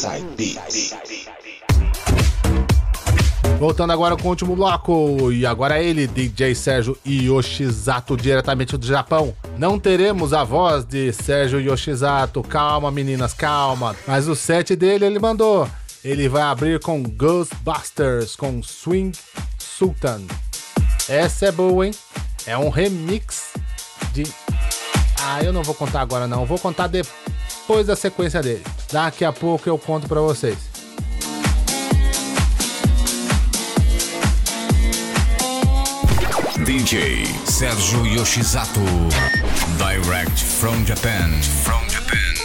[0.00, 0.94] Inside Beats.
[3.58, 9.36] Voltando agora com o último bloco, e agora ele, DJ Sérgio Yoshizato, diretamente do Japão.
[9.58, 13.94] Não teremos a voz de Sérgio Yoshizato, calma meninas, calma.
[14.06, 15.68] Mas o set dele ele mandou.
[16.02, 19.12] Ele vai abrir com Ghostbusters, com Swing
[19.58, 20.22] Sultan.
[21.10, 21.92] Essa é boa, hein?
[22.46, 23.52] É um remix
[24.14, 24.22] de.
[25.22, 27.39] Ah, eu não vou contar agora não, vou contar depois
[27.86, 28.64] da sequência dele.
[28.92, 30.58] Daqui a pouco eu conto pra vocês.
[36.64, 38.80] DJ Sérgio Yoshizato.
[39.78, 41.30] Direct from Japan.
[41.64, 42.39] From Japan.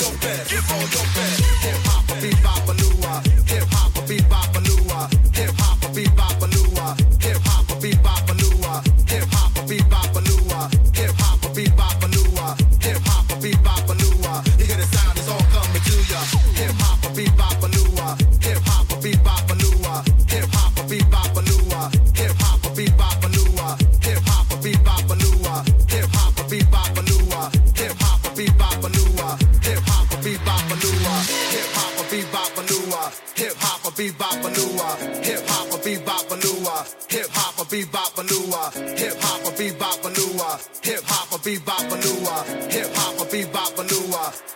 [0.00, 0.50] Your best.
[0.50, 1.44] Give all your best.
[1.64, 2.79] Hip hop, bebop,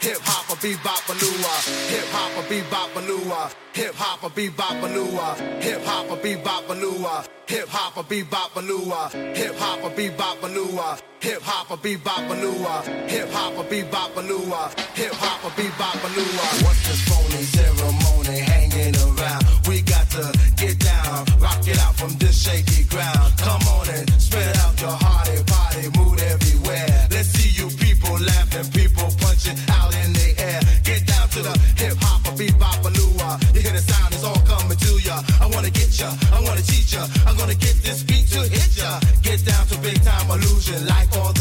[0.01, 1.55] Hip hop, a bebop, a lua.
[1.89, 3.51] Hip hop, a bebop, a lua.
[3.73, 5.37] Hip hop, a bebop, a lua.
[5.61, 7.25] Hip hop, a bebop, a lua.
[7.47, 9.11] Hip hop, a bebop, a lua.
[9.35, 10.99] Hip hop, a bebop, a lua.
[11.21, 12.83] Hip hop, a bebop, a lua.
[13.09, 14.71] Hip hop, a bebop, a lua.
[14.95, 16.65] Hip hop, a bebop, a.
[16.65, 19.45] What's this phony ceremony hanging around?
[19.69, 23.33] We got to get down, rock it out from this shaky ground.
[23.39, 26.24] Come on and spread out your hearty body, mood
[36.05, 37.03] ya, I wanna teach ya.
[37.27, 39.01] I'm gonna get this beat to hit ya.
[39.23, 41.33] Get down to big time illusion like all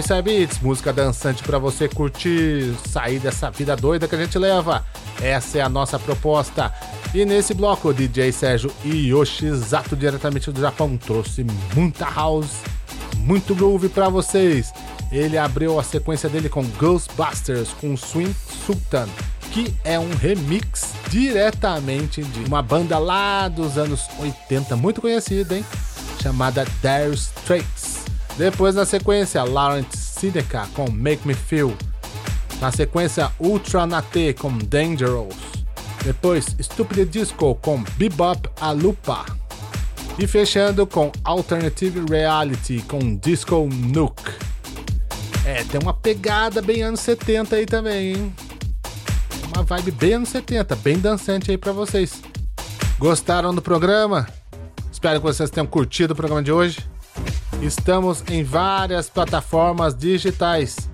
[0.00, 4.38] O Inside Beats, música dançante para você curtir, sair dessa vida doida que a gente
[4.38, 4.82] leva.
[5.20, 6.72] Essa é a nossa proposta.
[7.12, 12.62] E nesse bloco, DJ Sérgio Yoshizato, diretamente do Japão, trouxe muita house,
[13.18, 14.72] muito groove para vocês.
[15.12, 18.34] Ele abriu a sequência dele com Ghostbusters, com Swing
[18.64, 19.06] Sultan,
[19.52, 25.64] que é um remix diretamente de uma banda lá dos anos 80, muito conhecida, hein?
[26.22, 27.89] Chamada Dire Straits.
[28.40, 31.76] Depois, na sequência, Laurent Sideca com Make Me Feel.
[32.58, 35.36] Na sequência, Ultra Nate com Dangerous.
[36.02, 39.26] Depois, Stupid Disco com Bebop Alupa.
[40.18, 44.32] E fechando com Alternative Reality com Disco Nuke.
[45.44, 48.34] É, tem uma pegada bem anos 70 aí também, hein?
[49.54, 52.22] Uma vibe bem anos 70, bem dançante aí pra vocês.
[52.98, 54.26] Gostaram do programa?
[54.90, 56.89] Espero que vocês tenham curtido o programa de hoje.
[57.62, 60.88] Estamos em várias plataformas digitais.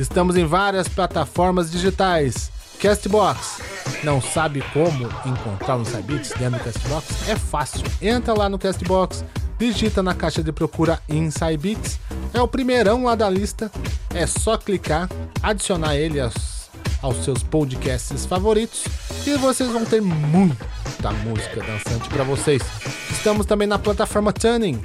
[0.00, 2.50] Estamos em várias plataformas digitais.
[2.80, 3.60] Castbox.
[4.02, 7.28] Não sabe como encontrar o Inside Beats dentro do Castbox?
[7.28, 7.84] É fácil.
[8.02, 9.24] Entra lá no Castbox,
[9.58, 12.00] digita na caixa de procura Inside Beats.
[12.34, 13.70] É o primeirão lá da lista.
[14.12, 15.08] É só clicar,
[15.40, 16.68] adicionar ele aos,
[17.00, 18.84] aos seus podcasts favoritos
[19.24, 22.62] e vocês vão ter muita música dançante para vocês.
[23.10, 24.82] Estamos também na plataforma Tuning.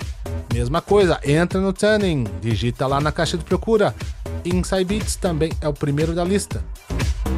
[0.52, 3.94] Mesma coisa, entra no Tuning, digita lá na caixa de procura.
[4.46, 6.64] Inside Beats também é o primeiro da lista.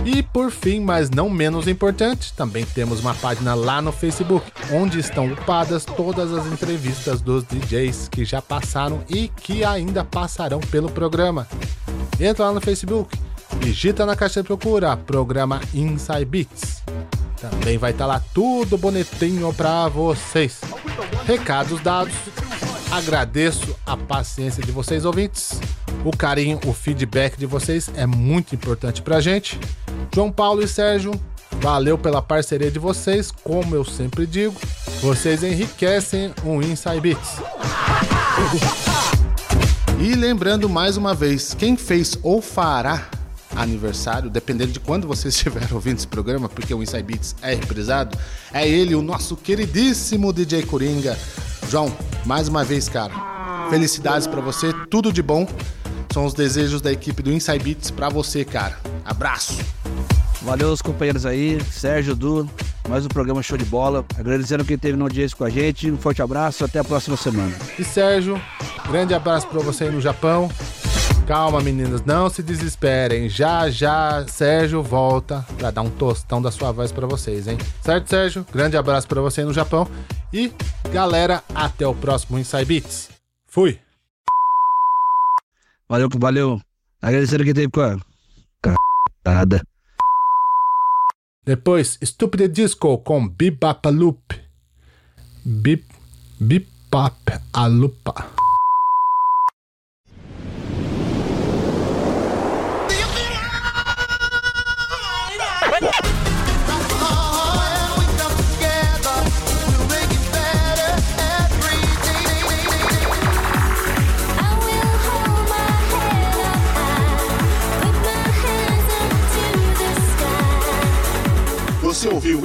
[0.05, 4.99] E por fim, mas não menos importante, também temos uma página lá no Facebook, onde
[4.99, 10.91] estão upadas todas as entrevistas dos DJs que já passaram e que ainda passarão pelo
[10.91, 11.47] programa.
[12.19, 13.17] Entra lá no Facebook,
[13.59, 16.83] digita na caixa de procura, programa Inside Beats.
[17.41, 20.61] Também vai estar lá tudo bonitinho para vocês.
[21.25, 22.13] Recados dados.
[22.95, 25.59] Agradeço a paciência de vocês ouvintes.
[26.05, 29.59] O carinho, o feedback de vocês é muito importante pra gente.
[30.13, 31.11] João Paulo e Sérgio,
[31.59, 33.31] valeu pela parceria de vocês.
[33.31, 34.55] Como eu sempre digo,
[35.01, 37.31] vocês enriquecem o Inside Beats.
[39.99, 43.09] E lembrando mais uma vez, quem fez ou fará
[43.57, 48.17] aniversário, dependendo de quando você estiver ouvindo esse programa, porque o Inside Beats é reprisado,
[48.53, 51.17] é ele, o nosso queridíssimo DJ Coringa.
[51.75, 51.91] João,
[52.25, 53.13] mais uma vez, cara,
[53.69, 55.45] felicidades pra você, tudo de bom.
[56.13, 58.77] São os desejos da equipe do Inside Beats pra você, cara.
[59.03, 59.59] Abraço.
[60.41, 62.49] Valeu os companheiros aí, Sérgio, Du,
[62.87, 64.05] mais um programa show de bola.
[64.17, 65.91] Agradecendo quem teve na audiência com a gente.
[65.91, 67.53] Um forte abraço, até a próxima semana.
[67.77, 68.41] E Sérgio,
[68.89, 70.49] grande abraço pra você aí no Japão.
[71.25, 73.27] Calma, meninas, não se desesperem.
[73.27, 77.57] Já já Sérgio volta pra dar um tostão da sua voz pra vocês, hein?
[77.81, 78.45] Certo, Sérgio?
[78.53, 79.87] Grande abraço pra você no Japão.
[80.31, 80.53] E
[80.91, 83.09] galera, até o próximo Inside Beats.
[83.47, 83.79] Fui.
[85.89, 86.61] Valeu, valeu.
[87.01, 87.97] Agradecendo quem teve com a.
[89.23, 89.63] Carada.
[91.43, 94.39] Depois, Stupid Disco com Bebop Loop.
[95.43, 95.85] Bip,
[96.39, 98.13] Bebop Alupa.
[98.13, 98.44] I